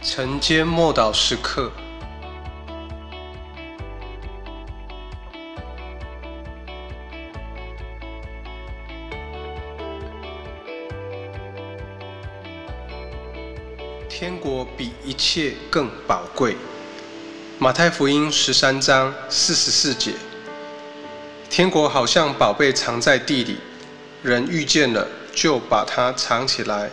[0.00, 1.72] 晨间默祷时刻。
[14.08, 16.56] 天国比一切更宝贵。
[17.58, 20.12] 马太福音十三章四十四节：
[21.50, 23.58] 天国好像宝贝藏在地里，
[24.22, 26.90] 人遇见了就把它藏起来。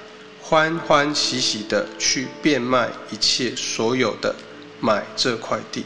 [0.47, 4.35] 欢欢喜喜的去变卖一切所有的，
[4.79, 5.83] 买这块地。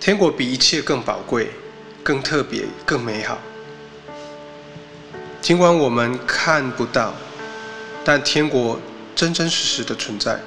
[0.00, 1.52] 天国比一切更宝贵、
[2.02, 3.38] 更特别、更美好。
[5.40, 7.14] 尽管我们看不到，
[8.04, 8.80] 但天国
[9.14, 10.40] 真真实实的存在。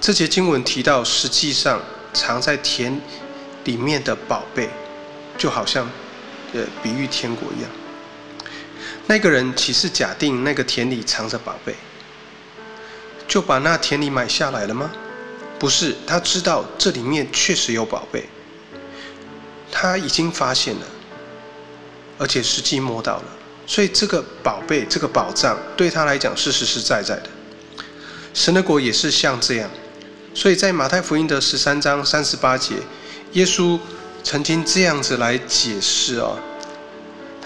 [0.00, 1.82] 这节经文提到，实际上
[2.14, 3.00] 藏在田
[3.64, 4.70] 里面的宝贝，
[5.36, 5.90] 就好像
[6.52, 7.68] 呃比喻天国一样。
[9.08, 11.74] 那个人岂是假定那个田里藏着宝贝，
[13.26, 14.90] 就把那田里买下来了吗？
[15.58, 18.28] 不是，他知道这里面确实有宝贝，
[19.72, 20.86] 他已经发现了，
[22.18, 23.24] 而且实际摸到了，
[23.66, 27.30] 所以这个宝贝、这个宝藏对他来讲是实实在在的。
[28.34, 29.70] 神的国也是像这样，
[30.34, 32.74] 所以在马太福音的十三章三十八节，
[33.32, 33.80] 耶稣
[34.22, 36.38] 曾经这样子来解释哦。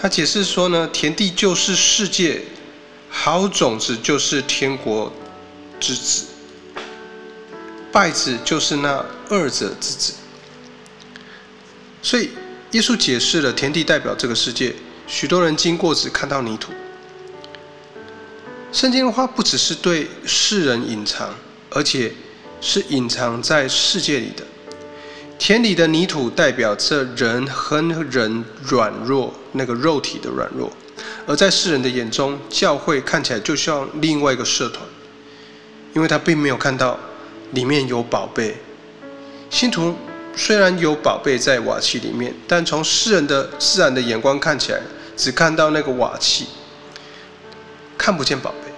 [0.03, 2.41] 他解释说呢，田地就是世界，
[3.09, 5.09] 好种子就是天国
[5.79, 6.25] 之子，
[7.89, 10.13] 败子就是那二者之子。
[12.01, 12.31] 所以
[12.71, 14.75] 耶稣解释了田地代表这个世界，
[15.07, 16.73] 许多人经过只看到泥土。
[18.73, 21.33] 圣经的话不只是对世人隐藏，
[21.69, 22.11] 而且
[22.59, 24.45] 是隐藏在世界里的。
[25.45, 30.69] 田里的泥土代表着人和人软弱，那个肉体的软弱；
[31.27, 34.85] 而在世人的眼中，教会看起来就像另外一个社团，
[35.93, 36.97] 因为他并没有看到
[37.51, 38.55] 里面有宝贝。
[39.49, 39.93] 信徒
[40.33, 44.79] 虽然有宝贝在瓦器里面，但从世人的自然的眼光看起来，
[45.17, 46.45] 只看到那个瓦器，
[47.97, 48.71] 看不见宝贝。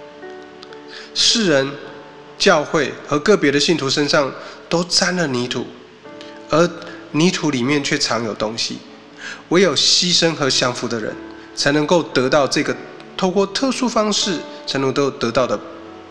[1.14, 1.70] 世人、
[2.36, 4.32] 教会和个别的信徒身上
[4.68, 5.64] 都沾了泥土。
[6.50, 6.68] 而
[7.12, 8.78] 泥土里面却藏有东西，
[9.48, 11.14] 唯有牺牲和降服的人，
[11.54, 12.76] 才能够得到这个
[13.16, 15.58] 透过特殊方式才能够得到的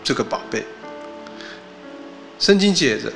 [0.02, 0.64] 这个宝贝。
[2.38, 3.10] 圣经写着，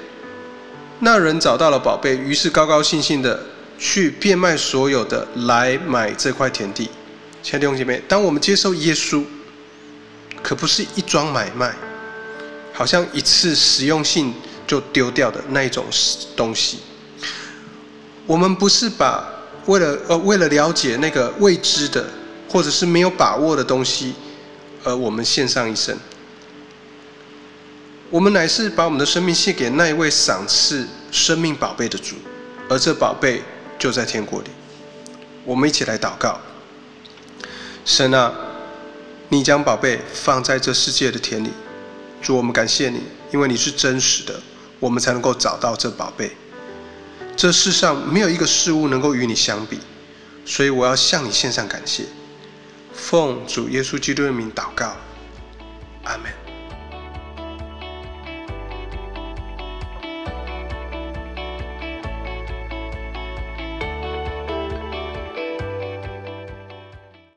[1.01, 3.43] 那人找到了宝贝，于是高高兴兴的
[3.79, 6.89] 去变卖所有的来买这块田地。
[7.43, 9.25] 亲爱的弟兄姐妹，当我们接受耶稣，
[10.43, 11.75] 可不是一桩买卖，
[12.73, 14.33] 好像一次实用性
[14.67, 15.85] 就丢掉的那一种
[16.37, 16.79] 东西。
[18.31, 19.29] 我们不是把
[19.67, 22.09] 为了呃为了了解那个未知的
[22.49, 24.15] 或者是没有把握的东西，
[24.85, 25.99] 而我们献上一生。
[28.09, 32.15] 我们乃是把我们的生命献给那一位赏赐生命宝贝的主，
[32.69, 33.43] 而这宝贝
[33.81, 34.51] 就在天国里。
[35.45, 36.39] 我们一起来祷告：
[37.85, 38.33] 神啊，
[39.31, 41.51] 你将宝贝放在这世界的田里，
[42.23, 43.01] 主，我们感谢你，
[43.33, 44.41] 因为你是真实的，
[44.79, 46.31] 我们才能够找到这宝贝。
[47.41, 49.81] 这世上没有一个事物能够与你相比，
[50.45, 52.05] 所以我要向你献上感谢。
[52.93, 54.95] 奉主耶稣基督的名祷告，
[56.05, 56.40] 阿门。